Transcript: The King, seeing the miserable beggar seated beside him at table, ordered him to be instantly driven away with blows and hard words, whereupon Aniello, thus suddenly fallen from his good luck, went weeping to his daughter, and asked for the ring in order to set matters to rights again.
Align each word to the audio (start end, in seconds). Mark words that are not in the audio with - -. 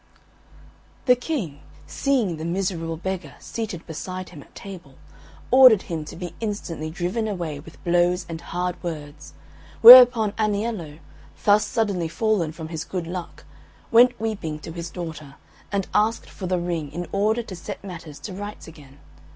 The 1.05 1.15
King, 1.15 1.59
seeing 1.85 2.37
the 2.37 2.43
miserable 2.43 2.97
beggar 2.97 3.35
seated 3.37 3.85
beside 3.85 4.29
him 4.29 4.41
at 4.41 4.55
table, 4.55 4.95
ordered 5.51 5.83
him 5.83 6.05
to 6.05 6.15
be 6.15 6.33
instantly 6.39 6.89
driven 6.89 7.27
away 7.27 7.59
with 7.59 7.83
blows 7.83 8.25
and 8.27 8.41
hard 8.41 8.81
words, 8.81 9.35
whereupon 9.83 10.31
Aniello, 10.39 10.97
thus 11.45 11.67
suddenly 11.67 12.07
fallen 12.07 12.51
from 12.51 12.69
his 12.69 12.83
good 12.83 13.05
luck, 13.05 13.43
went 13.91 14.19
weeping 14.19 14.57
to 14.61 14.71
his 14.71 14.89
daughter, 14.89 15.35
and 15.71 15.87
asked 15.93 16.31
for 16.31 16.47
the 16.47 16.57
ring 16.57 16.91
in 16.91 17.07
order 17.11 17.43
to 17.43 17.55
set 17.55 17.83
matters 17.83 18.17
to 18.21 18.33
rights 18.33 18.67
again. 18.67 18.97